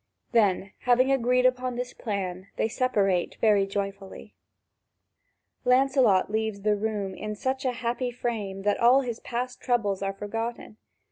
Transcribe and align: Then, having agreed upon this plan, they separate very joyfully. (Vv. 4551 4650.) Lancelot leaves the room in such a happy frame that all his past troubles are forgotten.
Then, 0.31 0.71
having 0.79 1.11
agreed 1.11 1.45
upon 1.45 1.75
this 1.75 1.93
plan, 1.93 2.47
they 2.55 2.67
separate 2.67 3.37
very 3.39 3.67
joyfully. 3.67 4.33
(Vv. 5.63 5.63
4551 5.65 5.65
4650.) 5.69 5.69
Lancelot 5.69 6.31
leaves 6.31 6.61
the 6.61 6.75
room 6.75 7.13
in 7.13 7.35
such 7.35 7.65
a 7.65 7.71
happy 7.73 8.09
frame 8.09 8.63
that 8.63 8.79
all 8.79 9.01
his 9.01 9.19
past 9.19 9.61
troubles 9.61 10.01
are 10.01 10.13
forgotten. 10.13 10.77